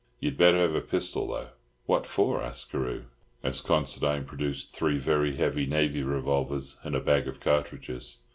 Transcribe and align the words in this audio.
You'd 0.19 0.35
better 0.35 0.57
have 0.63 0.73
a 0.73 0.81
pistol, 0.81 1.27
though." 1.27 1.49
"What 1.85 2.07
for?" 2.07 2.41
asked 2.41 2.71
Carew, 2.71 3.03
as 3.43 3.61
Considine 3.61 4.25
produced 4.25 4.73
three 4.73 4.97
very 4.97 5.35
heavy 5.35 5.67
navy 5.67 6.01
revolvers 6.01 6.79
and 6.83 6.95
a 6.95 6.99
bag 6.99 7.27
of 7.27 7.39
cartridges. 7.39 8.17